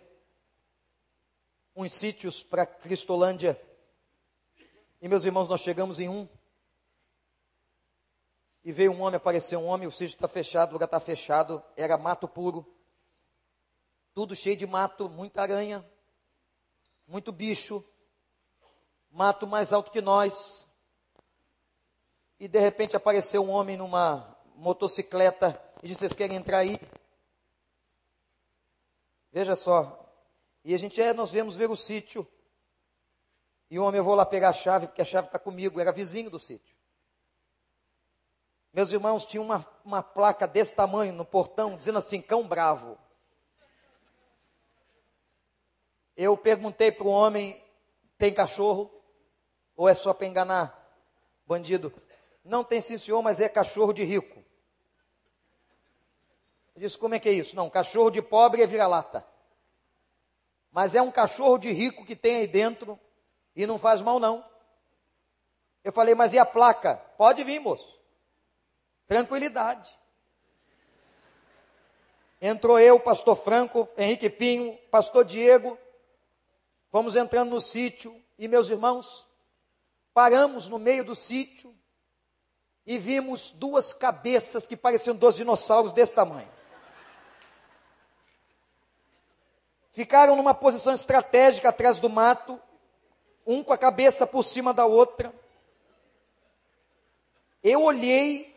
[1.77, 3.61] uns sítios para Cristolândia.
[5.03, 6.27] E meus irmãos, nós chegamos em um.
[8.65, 11.63] E veio um homem, apareceu um homem, o sítio está fechado, o lugar está fechado,
[11.77, 12.67] era mato puro.
[14.15, 15.87] Tudo cheio de mato, muita aranha,
[17.07, 17.85] muito bicho,
[19.11, 20.67] mato mais alto que nós.
[22.39, 26.81] E de repente apareceu um homem numa motocicleta e disse: Vocês querem entrar aí?
[29.33, 29.97] Veja só.
[30.65, 32.27] E a gente, é, nós viemos ver o sítio.
[33.71, 35.93] E o homem, eu vou lá pegar a chave, porque a chave está comigo, era
[35.93, 36.77] vizinho do sítio.
[38.73, 42.99] Meus irmãos, tinha uma, uma placa desse tamanho no portão, dizendo assim, cão bravo.
[46.17, 47.63] Eu perguntei para o homem,
[48.19, 48.91] tem cachorro?
[49.77, 50.77] Ou é só para enganar?
[51.47, 51.93] Bandido.
[52.45, 54.40] Não tem sim senhor, mas é cachorro de rico.
[56.81, 57.55] Eu disse, como é que é isso?
[57.55, 59.23] Não, cachorro de pobre é vira-lata.
[60.73, 62.99] Mas é um cachorro de rico que tem aí dentro
[63.55, 64.43] e não faz mal não.
[65.85, 66.97] Eu falei, mas e a placa?
[67.19, 68.01] Pode vir, moço.
[69.07, 69.95] Tranquilidade.
[72.41, 75.77] Entrou eu, pastor Franco, Henrique Pinho, pastor Diego.
[76.89, 79.29] Fomos entrando no sítio e meus irmãos,
[80.15, 81.77] paramos no meio do sítio
[82.87, 86.60] e vimos duas cabeças que pareciam dois dinossauros desse tamanho.
[89.93, 92.61] Ficaram numa posição estratégica atrás do mato,
[93.47, 95.33] um com a cabeça por cima da outra.
[97.63, 98.57] Eu olhei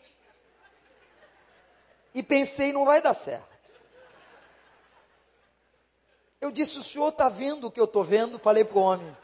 [2.13, 3.53] e pensei, não vai dar certo.
[6.39, 8.37] Eu disse, o senhor está vendo o que eu estou vendo?
[8.37, 9.17] Falei para o homem.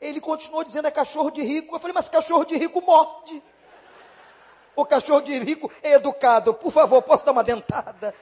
[0.00, 1.74] Ele continuou dizendo, é cachorro de rico.
[1.74, 3.42] Eu falei, mas cachorro de rico morde.
[4.76, 6.54] O cachorro de rico é educado.
[6.54, 8.14] Por favor, posso dar uma dentada?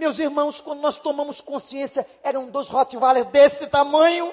[0.00, 4.32] Meus irmãos, quando nós tomamos consciência, eram dois Rottweiler desse tamanho,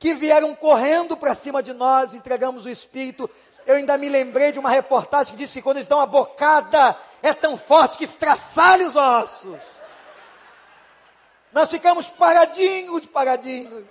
[0.00, 3.30] que vieram correndo para cima de nós, entregamos o Espírito.
[3.64, 6.98] Eu ainda me lembrei de uma reportagem que diz que quando eles dão uma bocada,
[7.22, 9.60] é tão forte que estraçalha os ossos.
[11.52, 13.84] Nós ficamos paradinhos, paradinhos.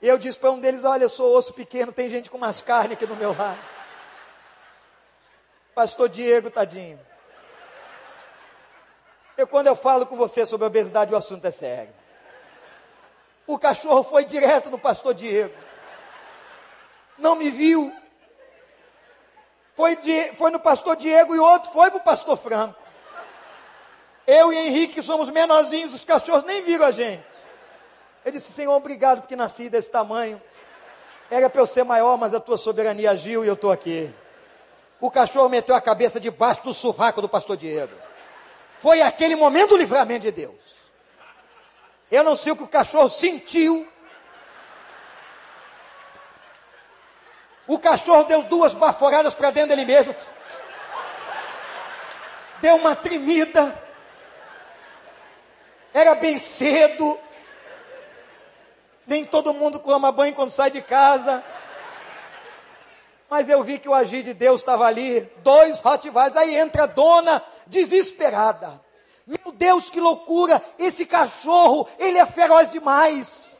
[0.00, 2.62] E eu disse para um deles: Olha, eu sou osso pequeno, tem gente com mais
[2.62, 3.60] carne aqui no meu lado.
[5.74, 6.98] Pastor Diego, tadinho.
[9.36, 11.92] Eu, quando eu falo com você sobre obesidade, o assunto é sério.
[13.46, 15.54] O cachorro foi direto no pastor Diego.
[17.18, 17.92] Não me viu.
[19.74, 22.78] Foi, de, foi no pastor Diego e outro foi para o pastor Franco.
[24.26, 27.24] Eu e Henrique somos menorzinhos, os cachorros nem viram a gente.
[28.24, 30.40] Eu disse, Senhor, obrigado porque nasci desse tamanho.
[31.30, 34.14] Era para eu ser maior, mas a tua soberania agiu e eu estou aqui.
[35.00, 38.03] O cachorro meteu a cabeça debaixo do sovaco do pastor Diego.
[38.84, 40.60] Foi aquele momento do livramento de Deus.
[42.10, 43.90] Eu não sei o que o cachorro sentiu.
[47.66, 50.14] O cachorro deu duas baforadas para dentro dele mesmo.
[52.60, 53.74] Deu uma tremida.
[55.94, 57.18] Era bem cedo.
[59.06, 61.42] Nem todo mundo toma banho quando sai de casa.
[63.30, 65.22] Mas eu vi que o agir de Deus estava ali.
[65.38, 66.36] Dois Rottweilers.
[66.36, 68.80] Aí entra a dona desesperada.
[69.26, 70.62] Meu Deus, que loucura!
[70.78, 73.58] Esse cachorro, ele é feroz demais.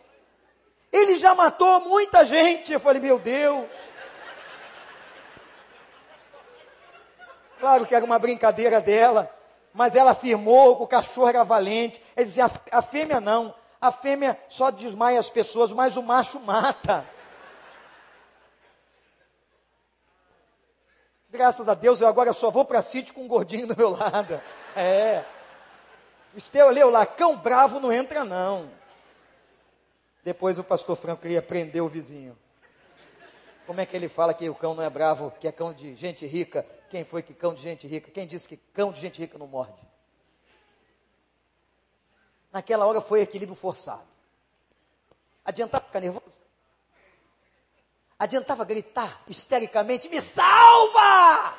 [0.92, 2.72] Ele já matou muita gente.
[2.72, 3.66] Eu falei, meu Deus.
[7.59, 9.34] Claro que era uma brincadeira dela,
[9.72, 12.00] mas ela afirmou que o cachorro era valente.
[12.14, 13.55] Ele dizia, a fêmea não.
[13.80, 17.07] A fêmea só desmaia as pessoas, mas o macho mata.
[21.35, 24.41] Graças a Deus, eu agora só vou para sítio com um gordinho do meu lado.
[24.76, 25.24] É.
[26.32, 28.70] Esteu leu lá, cão bravo não entra não.
[30.22, 32.39] Depois o pastor Franco queria prender o vizinho.
[33.66, 35.97] Como é que ele fala que o cão não é bravo, que é cão de
[35.97, 36.64] gente rica?
[36.89, 38.12] Quem foi que cão de gente rica?
[38.12, 39.82] Quem disse que cão de gente rica não morde?
[42.53, 44.07] Naquela hora foi equilíbrio forçado.
[45.45, 46.43] Adiantava ficar nervoso?
[48.24, 51.54] Adiantava gritar histericamente: Me salva!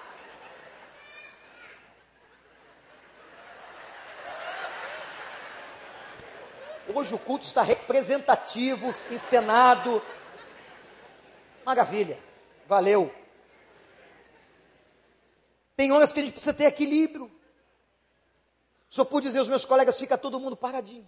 [6.92, 10.02] Hoje o culto está representativo, encenado.
[11.64, 12.18] Maravilha.
[12.68, 13.14] Valeu.
[15.76, 17.32] Tem horas que a gente precisa ter equilíbrio.
[18.90, 21.08] Só por dizer aos meus colegas, fica todo mundo paradinho.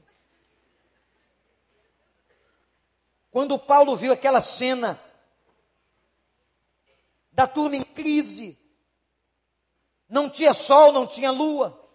[3.31, 5.01] Quando Paulo viu aquela cena
[7.37, 8.57] da turma em crise,
[10.09, 11.87] não tinha sol, não tinha lua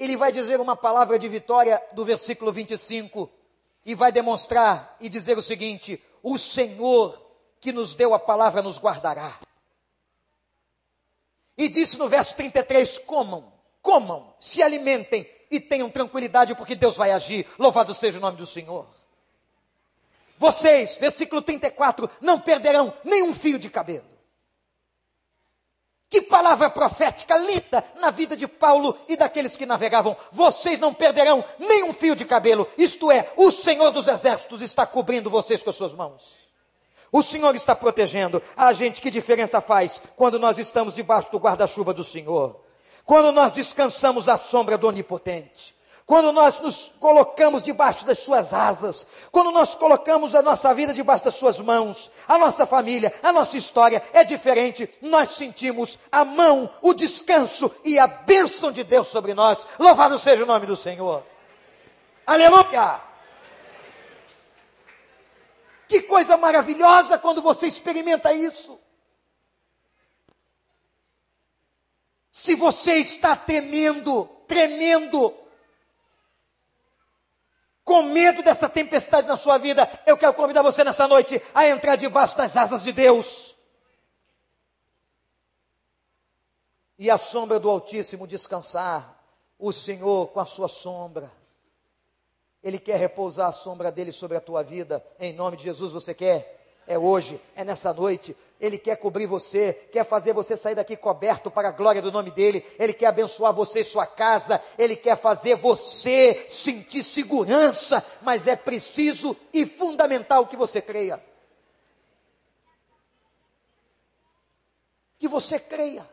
[0.00, 3.30] ele vai dizer uma palavra de vitória do versículo 25
[3.84, 7.20] e vai demonstrar e dizer o seguinte: O Senhor
[7.60, 9.38] que nos deu a palavra nos guardará.
[11.56, 13.52] E disse no verso 33: Comam,
[13.82, 17.46] comam, se alimentem e tenham tranquilidade, porque Deus vai agir.
[17.58, 18.88] Louvado seja o nome do Senhor.
[20.40, 24.06] Vocês, versículo 34, não perderão nenhum fio de cabelo.
[26.08, 30.16] Que palavra profética linda na vida de Paulo e daqueles que navegavam.
[30.32, 32.66] Vocês não perderão nenhum fio de cabelo.
[32.78, 36.38] Isto é, o Senhor dos Exércitos está cobrindo vocês com as suas mãos.
[37.12, 38.42] O Senhor está protegendo.
[38.56, 42.64] A gente, que diferença faz quando nós estamos debaixo do guarda-chuva do Senhor?
[43.04, 45.78] Quando nós descansamos à sombra do Onipotente
[46.10, 51.24] quando nós nos colocamos debaixo das suas asas, quando nós colocamos a nossa vida debaixo
[51.24, 56.68] das suas mãos, a nossa família, a nossa história é diferente, nós sentimos a mão,
[56.82, 59.64] o descanso e a bênção de Deus sobre nós.
[59.78, 61.22] Louvado seja o nome do Senhor.
[62.26, 63.00] Aleluia!
[65.86, 68.80] Que coisa maravilhosa quando você experimenta isso.
[72.32, 75.38] Se você está temendo, tremendo,
[77.90, 81.96] com medo dessa tempestade na sua vida, eu quero convidar você nessa noite a entrar
[81.96, 83.56] debaixo das asas de Deus.
[86.96, 89.20] E a sombra do Altíssimo descansar,
[89.58, 91.32] o Senhor com a sua sombra.
[92.62, 96.14] Ele quer repousar a sombra dele sobre a tua vida, em nome de Jesus, você
[96.14, 96.59] quer?
[96.86, 98.36] É hoje, é nessa noite.
[98.60, 102.30] Ele quer cobrir você, quer fazer você sair daqui coberto para a glória do nome
[102.30, 102.64] dele.
[102.78, 104.62] Ele quer abençoar você e sua casa.
[104.76, 111.22] Ele quer fazer você sentir segurança, mas é preciso e fundamental que você creia.
[115.18, 116.06] Que você creia.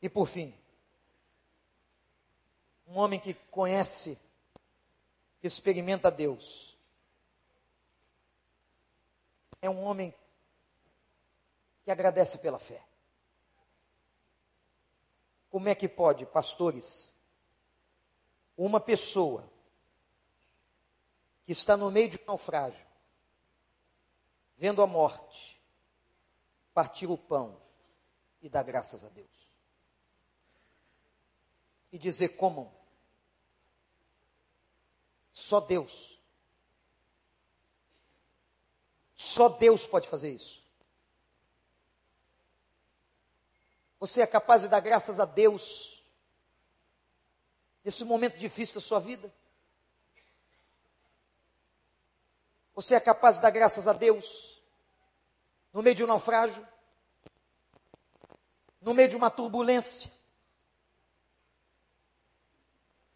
[0.00, 0.54] E por fim,
[2.86, 4.18] um homem que conhece
[5.42, 6.78] que experimenta Deus.
[9.60, 10.14] É um homem
[11.84, 12.82] que agradece pela fé.
[15.50, 17.14] Como é que pode, pastores,
[18.56, 19.46] uma pessoa
[21.44, 22.86] que está no meio de um naufrágio,
[24.56, 25.60] vendo a morte,
[26.72, 27.60] partir o pão
[28.40, 29.52] e dar graças a Deus?
[31.92, 32.72] e dizer: comam.
[35.32, 36.20] Só Deus.
[39.14, 40.62] Só Deus pode fazer isso.
[43.98, 46.04] Você é capaz de dar graças a Deus
[47.84, 49.32] nesse momento difícil da sua vida?
[52.74, 54.60] Você é capaz de dar graças a Deus
[55.72, 56.66] no meio de um naufrágio?
[58.80, 60.10] No meio de uma turbulência?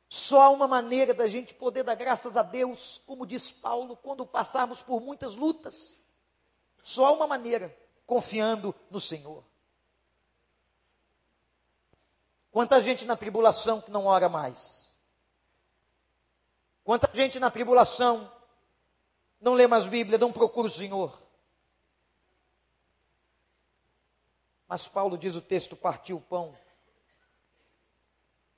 [0.08, 4.24] Só há uma maneira da gente poder dar graças a Deus, como diz Paulo, quando
[4.24, 5.98] passarmos por muitas lutas.
[6.82, 7.76] Só há uma maneira,
[8.06, 9.44] confiando no Senhor.
[12.52, 14.96] Quanta gente na tribulação que não ora mais.
[16.84, 18.32] Quanta gente na tribulação
[19.40, 21.20] não lê mais Bíblia, não procura o Senhor.
[24.68, 26.56] Mas Paulo diz o texto: partiu o pão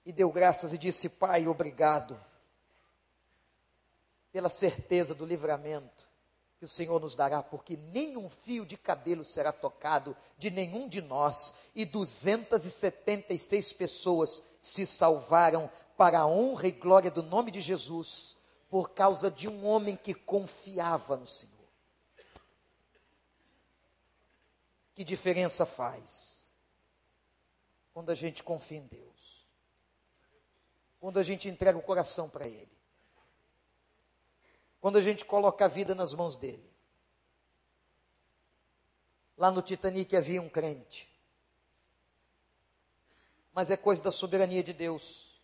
[0.08, 2.18] e deu graças e disse: Pai, obrigado
[4.32, 6.08] pela certeza do livramento
[6.58, 11.02] que o Senhor nos dará, porque nenhum fio de cabelo será tocado de nenhum de
[11.02, 18.34] nós, e 276 pessoas se salvaram para a honra e glória do nome de Jesus,
[18.70, 21.52] por causa de um homem que confiava no Senhor.
[24.94, 26.50] Que diferença faz
[27.92, 29.17] quando a gente confia em Deus?
[31.00, 32.70] Quando a gente entrega o coração para Ele?
[34.80, 36.68] Quando a gente coloca a vida nas mãos dele?
[39.36, 41.08] Lá no Titanic havia um crente.
[43.52, 45.40] Mas é coisa da soberania de Deus.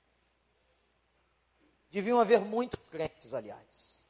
[1.90, 4.04] Deviam haver muitos crentes, aliás.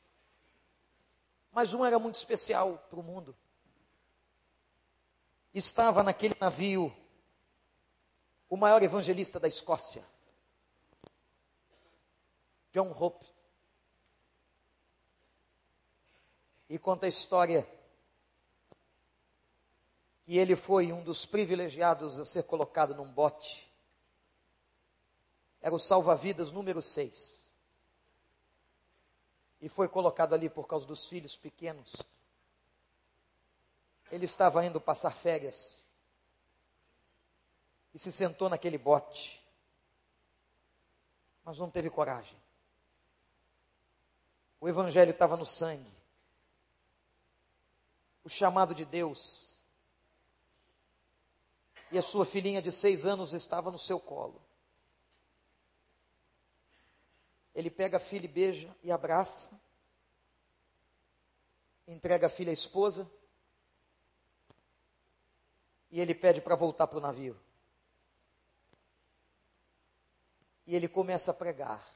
[1.53, 3.37] Mas um era muito especial para o mundo
[5.55, 6.95] estava naquele navio
[8.51, 10.05] o maior evangelista da Escócia,
[12.75, 13.25] John Hope.
[16.69, 17.67] E conta a história
[20.27, 23.73] que ele foi um dos privilegiados a ser colocado num bote.
[25.63, 27.51] Era o salva-vidas número 6.
[29.61, 31.95] E foi colocado ali por causa dos filhos pequenos
[34.15, 35.85] ele estava indo passar férias
[37.93, 39.45] e se sentou naquele bote,
[41.45, 42.44] mas não teve coragem.
[44.65, 45.93] O Evangelho estava no sangue,
[48.25, 49.63] o chamado de Deus,
[51.93, 54.41] e a sua filhinha de seis anos estava no seu colo.
[57.55, 59.61] Ele pega a filha e beija e abraça,
[61.87, 63.07] entrega a filha à esposa.
[65.91, 67.39] E ele pede para voltar para o navio.
[70.67, 71.94] E ele começa a pregar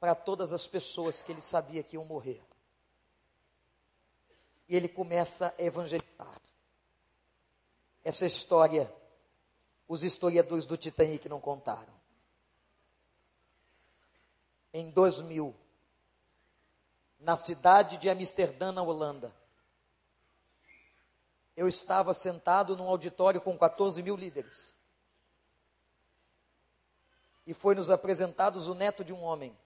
[0.00, 2.42] para todas as pessoas que ele sabia que iam morrer.
[4.68, 6.40] E ele começa a evangelizar.
[8.04, 8.92] Essa história,
[9.86, 11.92] os historiadores do Titanic não contaram.
[14.72, 15.54] Em 2000,
[17.18, 19.34] na cidade de Amsterdã, na Holanda,
[21.56, 24.76] eu estava sentado num auditório com 14 mil líderes.
[27.44, 29.56] E foi nos apresentados o neto de um homem.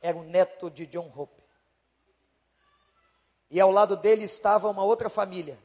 [0.00, 1.42] Era o neto de John Hope.
[3.50, 5.58] E ao lado dele estava uma outra família.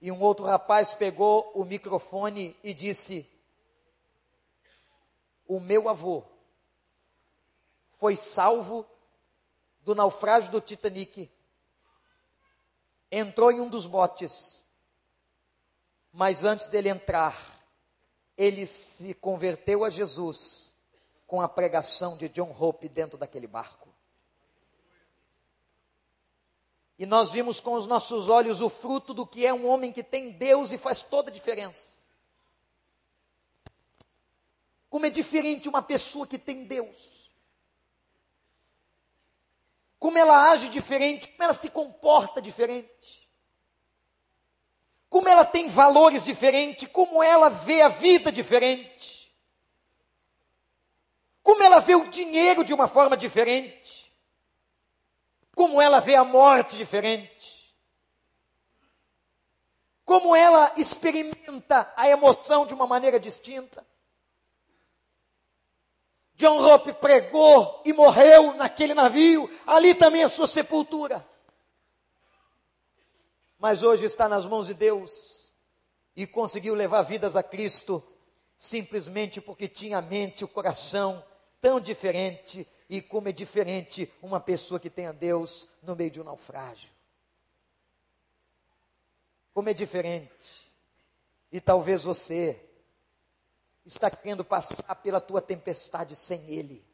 [0.00, 3.28] E um outro rapaz pegou o microfone e disse:
[5.46, 6.22] O meu avô
[7.98, 8.86] foi salvo
[9.80, 11.30] do naufrágio do Titanic
[13.16, 14.64] entrou em um dos botes,
[16.12, 17.64] mas antes dele entrar,
[18.36, 20.73] ele se converteu a Jesus
[21.26, 23.88] com a pregação de John Hope dentro daquele barco.
[26.98, 30.02] E nós vimos com os nossos olhos o fruto do que é um homem que
[30.02, 31.98] tem Deus e faz toda a diferença.
[34.88, 37.24] Como é diferente uma pessoa que tem Deus
[40.04, 43.26] como ela age diferente, como ela se comporta diferente,
[45.08, 49.23] como ela tem valores diferentes, como ela vê a vida diferente,
[51.44, 54.10] como ela vê o dinheiro de uma forma diferente,
[55.54, 57.76] como ela vê a morte diferente,
[60.06, 63.86] como ela experimenta a emoção de uma maneira distinta.
[66.34, 71.24] John Hope pregou e morreu naquele navio, ali também a sua sepultura.
[73.58, 75.44] Mas hoje está nas mãos de Deus.
[76.16, 78.00] e conseguiu levar vidas a Cristo
[78.56, 81.24] simplesmente porque tinha a mente, o coração
[81.64, 86.20] tão diferente e como é diferente uma pessoa que tem a Deus no meio de
[86.20, 86.90] um naufrágio.
[89.54, 90.70] Como é diferente.
[91.50, 92.62] E talvez você
[93.86, 96.84] está querendo passar pela tua tempestade sem Ele.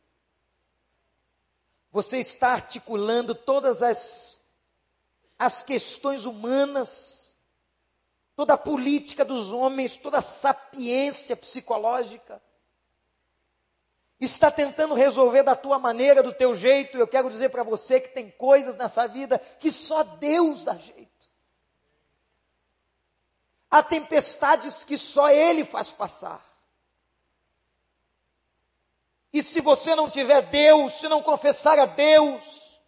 [1.90, 4.40] Você está articulando todas as,
[5.36, 7.36] as questões humanas,
[8.36, 12.40] toda a política dos homens, toda a sapiência psicológica.
[14.20, 16.98] Está tentando resolver da tua maneira, do teu jeito.
[16.98, 21.08] Eu quero dizer para você que tem coisas nessa vida que só Deus dá jeito.
[23.70, 26.44] Há tempestades que só Ele faz passar.
[29.32, 32.80] E se você não tiver Deus, se não confessar a Deus,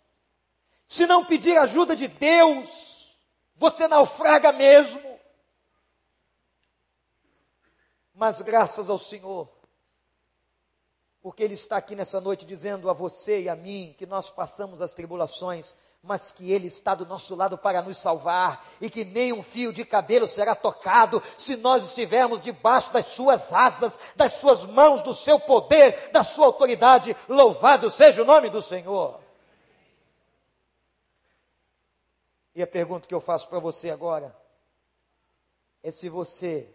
[0.89, 3.17] se não pedir ajuda de Deus,
[3.57, 5.19] você naufraga mesmo.
[8.13, 9.49] Mas graças ao Senhor,
[11.23, 14.83] porque Ele está aqui nessa noite dizendo a você e a mim que nós passamos
[14.83, 19.33] as tribulações, mas que Ele está do nosso lado para nos salvar, e que nem
[19.33, 24.65] um fio de cabelo será tocado se nós estivermos debaixo das Suas asas, das Suas
[24.65, 27.17] mãos, do Seu poder, da Sua autoridade.
[27.29, 29.21] Louvado seja o nome do Senhor.
[32.53, 34.37] E a pergunta que eu faço para você agora
[35.85, 36.69] é se você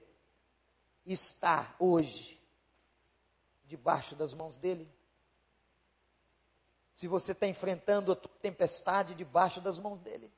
[1.06, 2.37] está hoje
[3.68, 4.90] debaixo das mãos dele
[6.98, 10.34] se você está enfrentando a tempestade debaixo das mãos dele.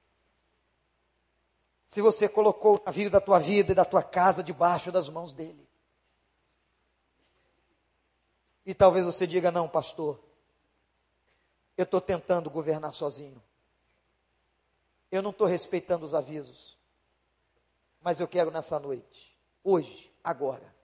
[1.88, 5.32] Se você colocou o navio da tua vida e da tua casa debaixo das mãos
[5.32, 5.66] dele.
[8.66, 10.20] E talvez você diga: não, pastor,
[11.78, 13.42] eu estou tentando governar sozinho.
[15.10, 16.78] Eu não estou respeitando os avisos.
[18.02, 20.76] Mas eu quero nessa noite, hoje, agora,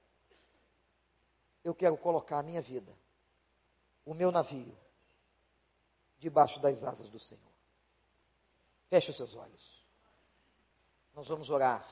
[1.66, 2.96] eu quero colocar a minha vida,
[4.06, 4.78] o meu navio,
[6.20, 7.42] debaixo das asas do Senhor.
[8.88, 9.84] Feche os seus olhos.
[11.16, 11.90] Nós vamos orar.